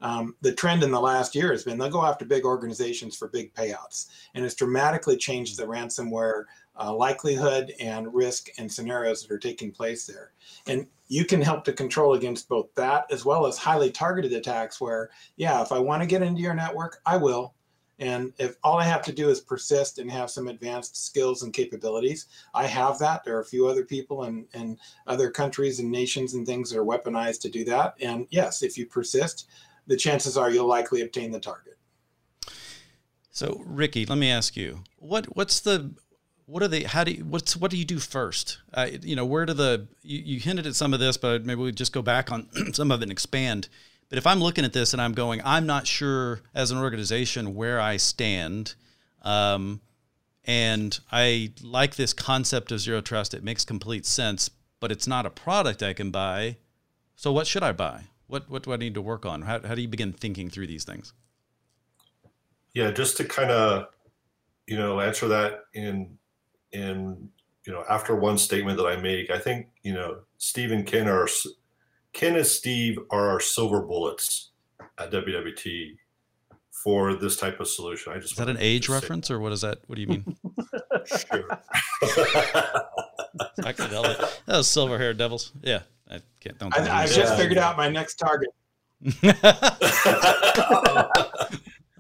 [0.00, 3.28] Um, the trend in the last year has been they'll go after big organizations for
[3.28, 6.44] big payouts, and it's dramatically changed the ransomware
[6.80, 10.32] uh, likelihood and risk and scenarios that are taking place there.
[10.66, 14.80] And you can help to control against both that as well as highly targeted attacks
[14.80, 17.54] where, yeah, if I want to get into your network, I will.
[17.98, 21.52] And if all I have to do is persist and have some advanced skills and
[21.52, 23.24] capabilities, I have that.
[23.24, 26.78] There are a few other people and in other countries and nations and things that
[26.78, 27.94] are weaponized to do that.
[28.00, 29.46] And yes, if you persist,
[29.86, 31.76] the chances are you'll likely obtain the target.
[33.30, 35.94] So, Ricky, let me ask you what what's the
[36.46, 39.24] what are they how do you, what's what do you do first uh, you know
[39.24, 42.02] where do the you, you hinted at some of this but maybe we just go
[42.02, 43.68] back on some of it and expand
[44.12, 47.54] but if I'm looking at this and I'm going, I'm not sure as an organization
[47.54, 48.74] where I stand,
[49.22, 49.80] um,
[50.44, 53.32] and I like this concept of zero trust.
[53.32, 56.58] It makes complete sense, but it's not a product I can buy.
[57.16, 58.02] So what should I buy?
[58.26, 59.40] What what do I need to work on?
[59.40, 61.14] How how do you begin thinking through these things?
[62.74, 63.86] Yeah, just to kind of
[64.66, 66.18] you know answer that in
[66.70, 67.30] in
[67.64, 71.08] you know after one statement that I make, I think you know Steve and Ken
[71.08, 71.26] are
[72.12, 74.50] Ken and Steve are our silver bullets
[74.98, 75.96] at WWT
[76.70, 78.12] for this type of solution.
[78.12, 79.78] I just is that an age reference or what is that?
[79.86, 80.36] What do you mean?
[81.06, 81.48] sure.
[83.64, 84.40] I can tell it.
[84.46, 85.52] Those silver haired devils.
[85.62, 86.58] Yeah, I can't.
[86.58, 86.76] Don't.
[86.76, 88.48] I, I just figured out my next target.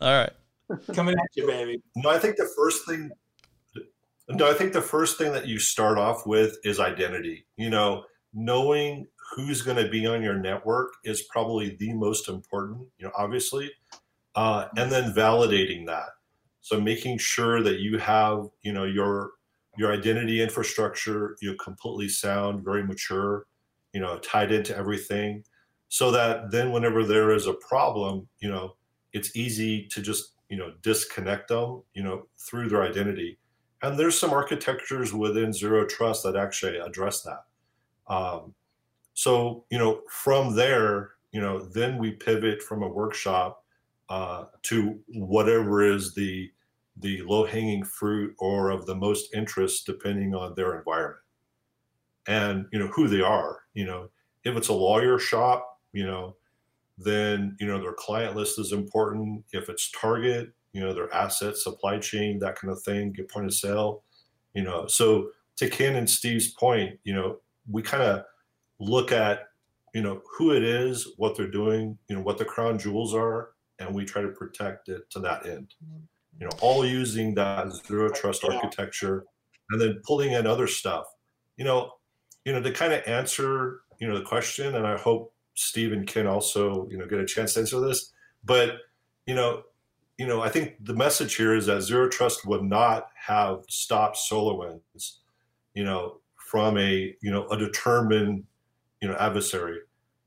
[0.00, 0.32] All right.
[0.94, 1.82] Coming at you, baby.
[1.96, 3.10] No, I think the first thing.
[4.28, 7.46] No, I think the first thing that you start off with is identity.
[7.56, 12.86] You know, knowing who's going to be on your network is probably the most important,
[12.98, 13.70] you know, obviously,
[14.34, 16.08] uh, and then validating that.
[16.60, 19.32] So making sure that you have, you know, your
[19.78, 23.46] your identity infrastructure, you're completely sound, very mature,
[23.94, 25.42] you know, tied into everything,
[25.88, 28.76] so that then whenever there is a problem, you know,
[29.14, 33.38] it's easy to just you know disconnect them, you know, through their identity.
[33.82, 37.44] And there's some architectures within Zero Trust that actually address that.
[38.06, 38.54] Um,
[39.14, 43.64] so, you know, from there, you know, then we pivot from a workshop
[44.08, 46.50] uh, to whatever is the
[46.98, 51.22] the low hanging fruit or of the most interest, depending on their environment
[52.26, 53.60] and you know who they are.
[53.74, 54.10] You know,
[54.44, 56.36] if it's a lawyer shop, you know,
[56.98, 59.44] then you know their client list is important.
[59.52, 63.46] If it's target, you know their assets, supply chain, that kind of thing, get point
[63.46, 64.02] of sale,
[64.54, 64.86] you know.
[64.86, 67.38] So to Ken and Steve's point, you know,
[67.70, 68.24] we kind of
[68.82, 69.48] look at
[69.94, 73.50] you know who it is, what they're doing, you know, what the crown jewels are,
[73.78, 75.74] and we try to protect it to that end.
[75.84, 76.02] Mm-hmm.
[76.40, 78.54] You know, all using that zero trust yeah.
[78.54, 79.24] architecture,
[79.70, 81.06] and then pulling in other stuff.
[81.56, 81.92] You know,
[82.44, 86.06] you know to kind of answer you know the question, and I hope Steve and
[86.06, 88.12] Ken also you know get a chance to answer this.
[88.44, 88.76] But
[89.26, 89.62] you know,
[90.18, 94.16] you know, I think the message here is that zero trust would not have stopped
[94.16, 95.18] SolarWinds,
[95.74, 98.44] you know, from a you know a determined
[99.02, 99.80] you know adversary.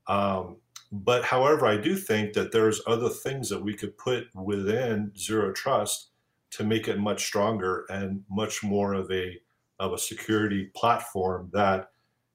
[0.06, 0.58] Um,
[0.92, 5.52] but however, I do think that there's other things that we could put within zero
[5.52, 6.10] trust
[6.52, 9.36] to make it much stronger and much more of a
[9.80, 11.90] of a security platform that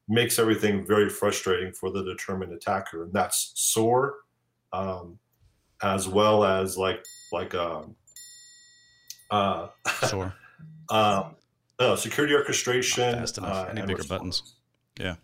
[0.08, 4.16] makes everything very frustrating for the determined attacker, and that's SOAR,
[4.74, 5.18] um,
[5.82, 7.96] as well as like like um,
[9.30, 9.68] uh,
[10.08, 10.34] SOAR,
[10.90, 11.30] uh,
[11.80, 13.14] uh, security orchestration.
[13.14, 13.68] Fast enough.
[13.68, 14.56] Uh, Any bigger buttons?
[15.00, 15.16] Yeah.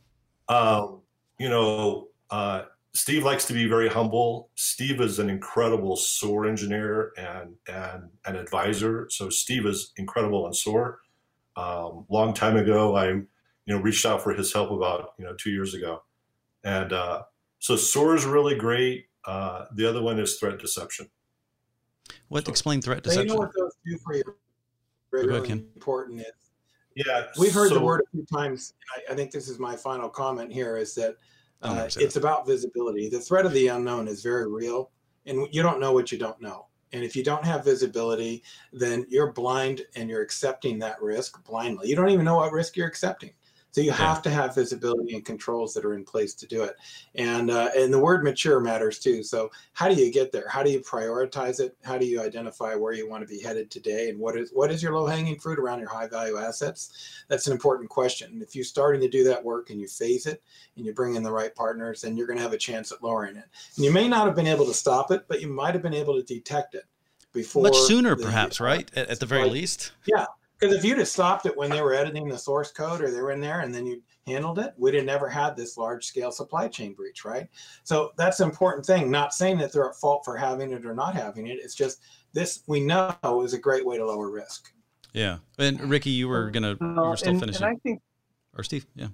[0.48, 1.02] Um,
[1.40, 4.50] you know, uh, Steve likes to be very humble.
[4.56, 9.08] Steve is an incredible SOAR engineer and and an advisor.
[9.12, 11.00] So Steve is incredible on SOAR.
[11.56, 13.22] Um, long time ago, I
[13.68, 16.02] you know, reached out for his help about, you know, two years ago.
[16.64, 17.24] And uh,
[17.60, 19.08] so SOAR is really great.
[19.26, 21.10] Uh, the other one is threat deception.
[22.30, 23.28] What so, explain threat deception?
[23.28, 24.24] You know what those do for you?
[25.12, 26.47] Really, really important is.
[27.06, 28.74] Yeah, we've heard so, the word a few times.
[28.96, 31.16] I, I, think this is my final comment here: is that
[31.62, 33.08] uh, it's about visibility.
[33.08, 34.90] The threat of the unknown is very real,
[35.28, 36.66] and you don't know what you don't know.
[36.94, 41.88] And if you don't have visibility, then you're blind and you're accepting that risk blindly.
[41.88, 43.32] You don't even know what risk you're accepting.
[43.72, 46.76] So you have to have visibility and controls that are in place to do it.
[47.16, 49.22] And uh, and the word mature matters too.
[49.22, 50.48] So how do you get there?
[50.50, 51.78] How do you prioritize it?
[51.84, 54.10] How do you identify where you want to be headed today?
[54.10, 57.24] And what is what is your low hanging fruit around your high value assets?
[57.28, 58.32] That's an important question.
[58.32, 60.42] And if you're starting to do that work and you phase it
[60.76, 63.04] and you bring in the right partners, then you're going to have a chance at
[63.04, 63.46] lowering it.
[63.76, 65.94] And you may not have been able to stop it, but you might have been
[65.94, 66.86] able to detect it
[67.34, 68.90] before much sooner, the, perhaps, right?
[68.96, 69.92] At, at the very least.
[70.06, 70.26] Yeah,
[70.60, 73.22] because if you'd have stopped it when they were editing the source code or they
[73.22, 76.32] were in there and then you handled it, we'd have never had this large scale
[76.32, 77.48] supply chain breach, right?
[77.84, 79.12] So that's an important thing.
[79.12, 81.60] Not saying that they're at fault for having it or not having it.
[81.62, 82.02] It's just
[82.34, 84.74] this we know is a great way to lower risk.
[85.14, 85.38] Yeah.
[85.58, 87.64] And Ricky, you were gonna you were still and, finishing.
[87.64, 88.02] And I think
[88.58, 89.08] or Steve, yeah.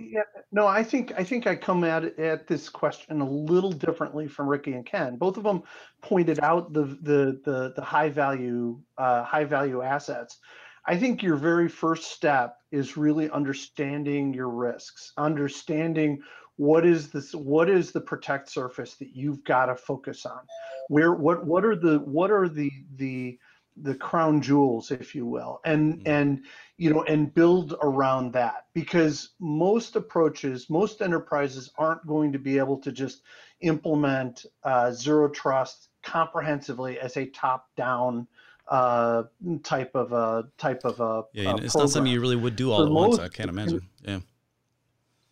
[0.00, 4.28] Yeah, no, I think I think I come at at this question a little differently
[4.28, 5.16] from Ricky and Ken.
[5.16, 5.62] Both of them
[6.02, 10.38] pointed out the the the, the high value uh, high value assets.
[10.86, 16.22] I think your very first step is really understanding your risks, understanding
[16.56, 20.40] what is this what is the protect surface that you've got to focus on.
[20.88, 23.38] Where what what are the what are the the
[23.82, 26.08] the crown jewels, if you will, and mm-hmm.
[26.08, 26.44] and
[26.76, 32.58] you know, and build around that because most approaches, most enterprises aren't going to be
[32.58, 33.22] able to just
[33.60, 38.26] implement uh, zero trust comprehensively as a top-down
[38.68, 39.24] uh,
[39.64, 41.24] type of a type of a.
[41.32, 41.82] Yeah, it's program.
[41.82, 43.20] not something you really would do all for at most, once.
[43.20, 43.82] I can't imagine.
[44.02, 44.20] Yeah.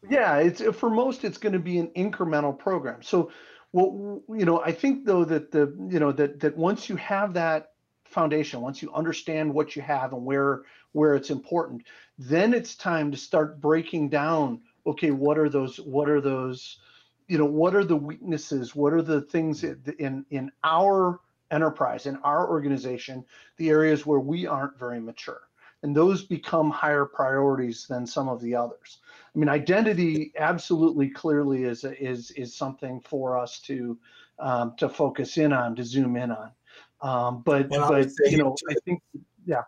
[0.08, 3.02] Yeah, it's for most it's going to be an incremental program.
[3.02, 3.30] So,
[3.72, 7.34] well, you know, I think though that the you know that that once you have
[7.34, 7.72] that
[8.16, 11.82] foundation, once you understand what you have and where where it's important,
[12.18, 14.62] then it's time to start breaking down.
[14.86, 15.76] Okay, what are those?
[15.78, 16.78] What are those?
[17.28, 18.74] You know, what are the weaknesses?
[18.74, 23.24] What are the things in in our enterprise, in our organization,
[23.58, 25.42] the areas where we aren't very mature,
[25.82, 28.98] and those become higher priorities than some of the others.
[29.34, 33.98] I mean, identity absolutely clearly is is is something for us to
[34.38, 36.50] um, to focus in on, to zoom in on.
[37.00, 39.02] Um, but but you know, I think
[39.44, 39.62] yeah.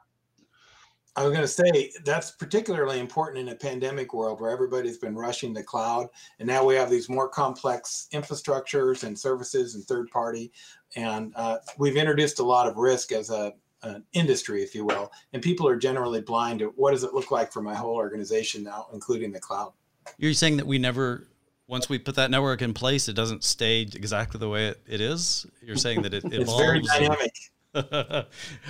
[1.16, 5.16] I was going to say that's particularly important in a pandemic world where everybody's been
[5.16, 6.06] rushing the cloud,
[6.38, 10.52] and now we have these more complex infrastructures and services and third party,
[10.94, 13.52] and uh, we've introduced a lot of risk as a
[13.82, 17.30] an industry, if you will, and people are generally blind to what does it look
[17.30, 19.72] like for my whole organization now, including the cloud.
[20.18, 21.28] You're saying that we never
[21.68, 25.00] once we put that network in place, it doesn't stay exactly the way it, it
[25.00, 25.46] is.
[25.62, 27.32] You're saying that it, it it's very dynamic.
[27.74, 28.26] I,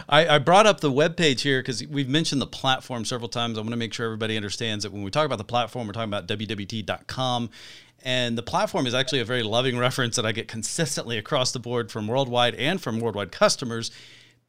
[0.08, 3.56] I, brought up the web page here because we've mentioned the platform several times.
[3.56, 5.92] I want to make sure everybody understands that when we talk about the platform, we're
[5.92, 7.48] talking about wwt.com.
[8.04, 11.60] And the platform is actually a very loving reference that I get consistently across the
[11.60, 13.92] board from worldwide and from worldwide customers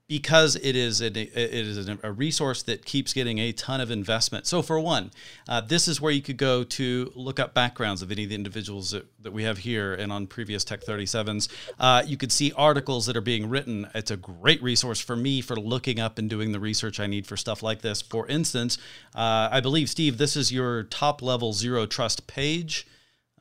[0.10, 4.48] because it is a, it is a resource that keeps getting a ton of investment.
[4.48, 5.12] So for one,
[5.48, 8.36] uh, this is where you could go to look up backgrounds of any of the
[8.36, 11.48] individuals that, that we have here and on previous Tech 37s.
[11.80, 13.88] Uh, you could see articles that are being written.
[13.94, 17.28] It's a great resource for me for looking up and doing the research I need
[17.28, 18.02] for stuff like this.
[18.02, 18.80] For instance,
[19.14, 22.88] uh, I believe Steve, this is your top level zero trust page.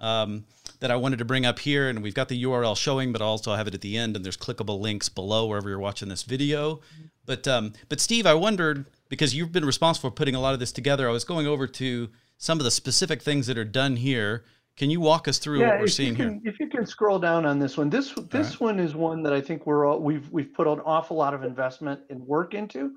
[0.01, 0.45] Um,
[0.81, 3.53] that I wanted to bring up here, and we've got the URL showing, but also
[3.53, 6.22] I have it at the end, and there's clickable links below wherever you're watching this
[6.22, 6.81] video.
[7.26, 10.61] But um, but Steve, I wondered because you've been responsible for putting a lot of
[10.61, 11.09] this together.
[11.09, 12.09] I was going over to
[12.39, 14.45] some of the specific things that are done here.
[14.76, 16.53] Can you walk us through yeah, what we're seeing can, here?
[16.53, 18.61] If you can scroll down on this one, this this right.
[18.61, 21.43] one is one that I think we're all, we've we've put an awful lot of
[21.43, 22.93] investment and work into.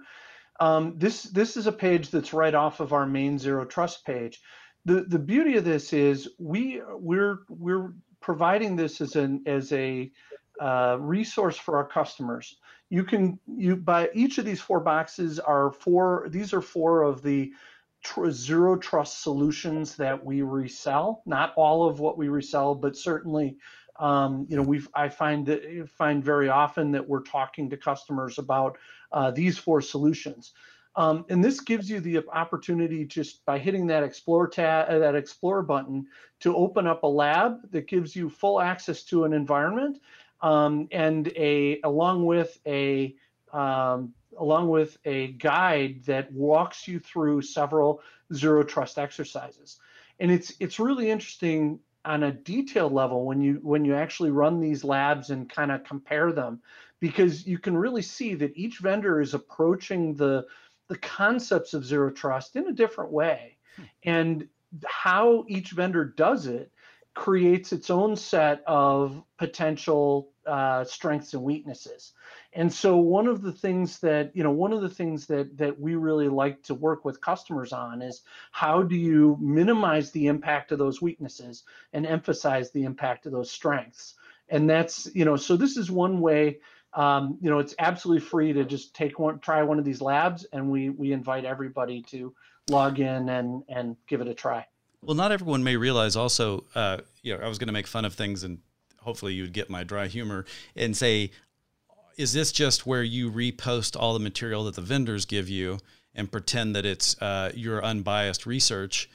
[0.59, 4.39] Um, this this is a page that's right off of our main zero trust page
[4.85, 10.11] the the beauty of this is we we're we're providing this as an as a
[10.59, 12.57] uh, resource for our customers.
[12.89, 16.27] You can you by each of these four boxes are four.
[16.29, 17.51] These are four of the
[18.03, 21.21] tr- zero trust solutions that we resell.
[21.25, 23.57] Not all of what we resell, but certainly.
[23.99, 28.39] Um, you know, we've I find that find very often that we're talking to customers
[28.39, 28.77] about
[29.11, 30.53] uh, these four solutions.
[30.95, 35.15] Um, and this gives you the opportunity just by hitting that explore tab, uh, that
[35.15, 36.05] explore button
[36.41, 39.99] to open up a lab that gives you full access to an environment
[40.41, 43.15] um, and a along with a
[43.53, 48.01] um, along with a guide that walks you through several
[48.33, 49.79] zero trust exercises.
[50.19, 54.59] And it's it's really interesting on a detailed level when you when you actually run
[54.59, 56.61] these labs and kind of compare them
[56.99, 60.45] because you can really see that each vendor is approaching the
[60.91, 63.55] the concepts of zero trust in a different way.
[63.77, 63.83] Hmm.
[64.03, 64.47] And
[64.85, 66.69] how each vendor does it
[67.13, 72.11] creates its own set of potential uh, strengths and weaknesses.
[72.51, 75.79] And so one of the things that, you know, one of the things that that
[75.79, 80.73] we really like to work with customers on is how do you minimize the impact
[80.73, 81.63] of those weaknesses
[81.93, 84.15] and emphasize the impact of those strengths?
[84.49, 86.59] And that's, you know, so this is one way
[86.93, 90.45] um, you know, it's absolutely free to just take one, try one of these labs,
[90.51, 92.33] and we we invite everybody to
[92.69, 94.65] log in and and give it a try.
[95.03, 98.05] Well, not everyone may realize also, uh, you know, I was going to make fun
[98.05, 98.59] of things, and
[98.99, 101.31] hopefully you'd get my dry humor and say,
[102.17, 105.79] is this just where you repost all the material that the vendors give you
[106.13, 109.09] and pretend that it's uh, your unbiased research,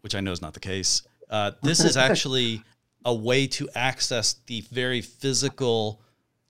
[0.00, 1.02] which I know is not the case.
[1.28, 2.62] Uh, this is actually
[3.04, 6.00] a way to access the very physical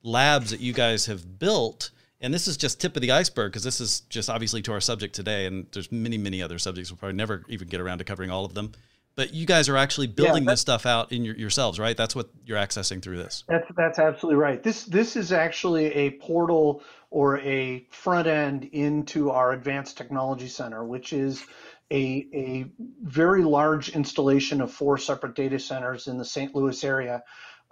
[0.03, 1.91] labs that you guys have built
[2.21, 4.81] and this is just tip of the iceberg because this is just obviously to our
[4.81, 8.05] subject today and there's many many other subjects we'll probably never even get around to
[8.05, 8.73] covering all of them.
[9.15, 11.97] But you guys are actually building yeah, this stuff out in your, yourselves right?
[11.97, 13.43] That's what you're accessing through this.
[13.49, 14.63] That's that's absolutely right.
[14.63, 20.85] This this is actually a portal or a front end into our advanced technology center
[20.85, 21.45] which is
[21.91, 22.71] a, a
[23.03, 27.23] very large installation of four separate data centers in the st louis area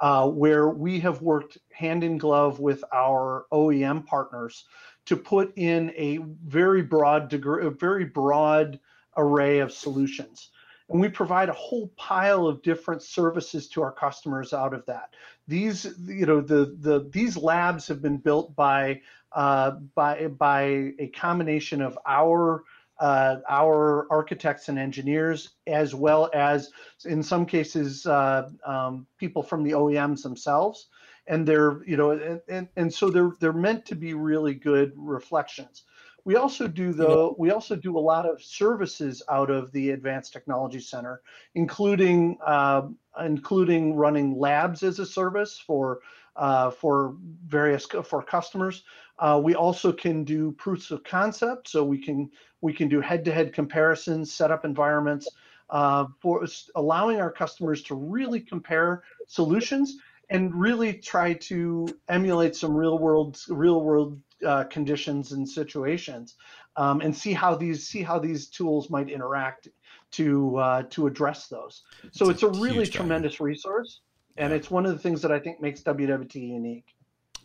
[0.00, 4.64] uh, where we have worked hand in glove with our OEM partners
[5.06, 8.78] to put in a very broad degree, a very broad
[9.16, 10.50] array of solutions.
[10.88, 15.14] And we provide a whole pile of different services to our customers out of that.
[15.48, 19.00] These, you know, the the these labs have been built by
[19.32, 22.64] uh, by by a combination of our
[22.98, 26.70] uh, our architects and engineers, as well as
[27.04, 30.88] in some cases uh, um, people from the OEMs themselves.
[31.28, 34.92] And they're, you know, and, and, and so they're they're meant to be really good
[34.96, 35.82] reflections.
[36.24, 40.32] We also do though we also do a lot of services out of the Advanced
[40.32, 41.22] Technology Center,
[41.54, 42.88] including uh,
[43.24, 46.00] including running labs as a service for
[46.36, 47.16] uh, for
[47.46, 48.84] various for customers.
[49.18, 52.30] Uh, we also can do proofs of concept, so we can
[52.60, 55.28] we can do head-to-head comparisons, set up environments
[55.70, 59.96] uh, for allowing our customers to really compare solutions
[60.28, 66.34] and really try to emulate some real-world real-world uh, conditions and situations,
[66.76, 69.68] um, and see how these see how these tools might interact
[70.10, 71.82] to uh, to address those.
[72.12, 74.00] So it's, it's a, a really tremendous resource,
[74.36, 74.56] and yeah.
[74.56, 76.94] it's one of the things that I think makes WWT unique.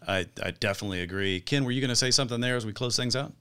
[0.08, 1.40] I, I definitely agree.
[1.42, 3.34] Ken, were you going to say something there as we close things out?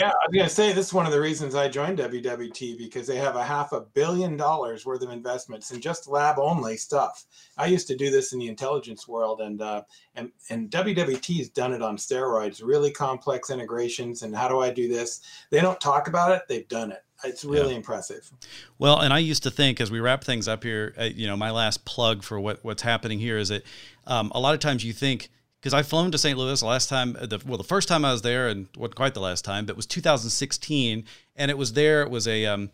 [0.00, 2.76] Yeah, I was going to say this is one of the reasons I joined WWT
[2.76, 6.76] because they have a half a billion dollars worth of investments in just lab only
[6.76, 7.24] stuff.
[7.56, 9.82] I used to do this in the intelligence world, and uh,
[10.16, 12.62] and and WWT has done it on steroids.
[12.64, 15.20] Really complex integrations, and how do I do this?
[15.50, 17.04] They don't talk about it; they've done it.
[17.24, 17.76] It's really yeah.
[17.76, 18.30] impressive.
[18.78, 21.36] Well, and I used to think as we wrap things up here, uh, you know,
[21.36, 23.64] my last plug for what what's happening here is that
[24.06, 26.38] um, a lot of times you think because I've flown to St.
[26.38, 27.14] Louis the last time.
[27.14, 29.72] The, well, the first time I was there, and wasn't quite the last time, but
[29.72, 31.04] it was 2016,
[31.34, 32.02] and it was there.
[32.02, 32.70] It was a um,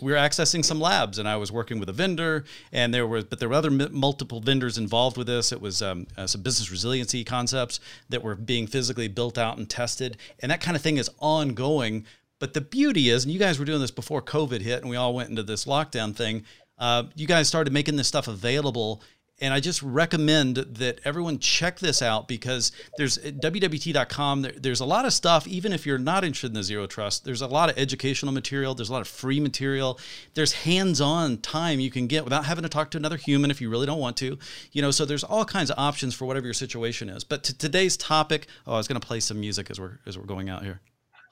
[0.00, 3.24] we were accessing some labs and I was working with a vendor and there was
[3.24, 6.70] but there were other multiple vendors involved with this it was um, uh, some business
[6.70, 10.96] resiliency concepts that were being physically built out and tested and that kind of thing
[10.96, 12.04] is ongoing
[12.44, 14.96] but the beauty is and you guys were doing this before covid hit and we
[14.96, 16.44] all went into this lockdown thing
[16.76, 19.00] uh, you guys started making this stuff available
[19.40, 24.42] and I just recommend that everyone check this out because there's wwt.com.
[24.42, 27.24] There, there's a lot of stuff, even if you're not interested in the zero trust.
[27.24, 28.74] There's a lot of educational material.
[28.74, 29.98] There's a lot of free material.
[30.34, 33.68] There's hands-on time you can get without having to talk to another human if you
[33.70, 34.38] really don't want to.
[34.70, 37.24] You know, so there's all kinds of options for whatever your situation is.
[37.24, 40.16] But to today's topic, oh, I was going to play some music as we're as
[40.16, 40.80] we're going out here.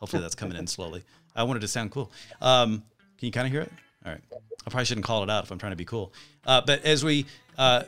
[0.02, 1.04] Hopefully that's coming in slowly.
[1.36, 2.10] I wanted to sound cool.
[2.40, 2.82] Um,
[3.18, 3.70] can you kind of hear it?
[4.04, 4.20] All right.
[4.66, 6.12] I probably shouldn't call it out if I'm trying to be cool.
[6.44, 7.24] Uh, but as we,
[7.56, 7.84] uh,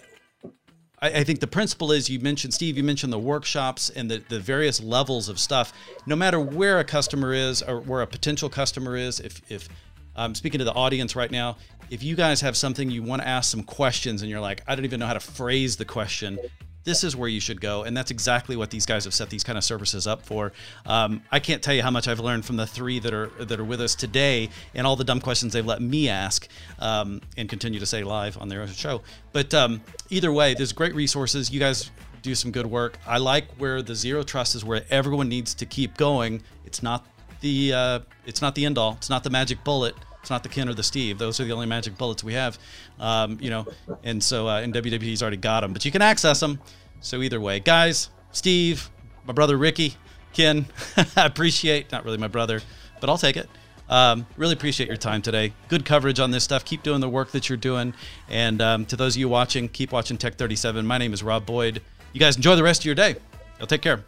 [1.03, 4.23] I, I, think the principle is you mentioned, Steve, you mentioned the workshops and the,
[4.29, 5.73] the various levels of stuff.
[6.07, 9.69] No matter where a customer is or where a potential customer is, if, if
[10.15, 11.57] I'm speaking to the audience right now,
[11.91, 14.77] if you guys have something you want to ask some questions and you're like, I
[14.77, 16.39] don't even know how to phrase the question,
[16.85, 17.83] this is where you should go.
[17.83, 20.53] And that's exactly what these guys have set these kind of services up for.
[20.87, 23.59] Um, I can't tell you how much I've learned from the three that are that
[23.59, 26.47] are with us today and all the dumb questions they've let me ask
[26.79, 29.03] um, and continue to say live on their show.
[29.33, 29.81] But um,
[30.11, 31.51] either way, there's great resources.
[31.51, 31.91] You guys
[32.23, 32.99] do some good work.
[33.07, 36.43] I like where the zero trust is where everyone needs to keep going.
[36.65, 37.07] It's not
[37.41, 38.93] the uh, it's not the end all.
[38.93, 39.95] It's not the magic bullet.
[40.25, 41.19] It's not the Ken or the Steve.
[41.19, 42.59] Those are the only magic bullets we have,
[42.99, 43.67] um, you know.
[44.05, 46.61] And so, uh, and WWT's already got them, but you can access them.
[47.01, 48.89] So either way, guys, Steve,
[49.27, 49.97] my brother Ricky,
[50.33, 50.65] Ken,
[51.15, 52.63] I appreciate not really my brother,
[53.03, 53.51] but I'll take it.
[53.91, 55.53] Um, really appreciate your time today.
[55.69, 56.65] Good coverage on this stuff.
[56.65, 57.93] Keep doing the work that you're doing.
[58.31, 60.87] And um, to those of you watching, keep watching Tech 37.
[60.87, 61.83] My name is Rob Boyd.
[62.15, 63.17] You guys enjoy the rest of your day.
[63.59, 64.03] Y'all take care.